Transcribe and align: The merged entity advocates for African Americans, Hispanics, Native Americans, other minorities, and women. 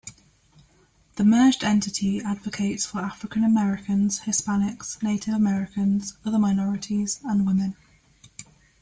The 1.17 1.23
merged 1.23 1.63
entity 1.63 2.23
advocates 2.23 2.87
for 2.87 3.01
African 3.01 3.43
Americans, 3.43 4.21
Hispanics, 4.21 5.03
Native 5.03 5.35
Americans, 5.35 6.17
other 6.25 6.39
minorities, 6.39 7.19
and 7.23 7.45
women. 7.45 7.75